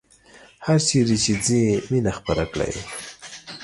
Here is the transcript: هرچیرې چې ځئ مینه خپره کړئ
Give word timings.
هرچیرې 0.65 1.17
چې 1.23 1.33
ځئ 1.45 1.63
مینه 1.89 2.11
خپره 2.19 2.43
کړئ 2.51 2.73